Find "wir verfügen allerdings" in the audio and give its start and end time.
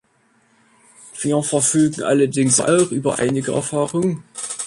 1.21-2.59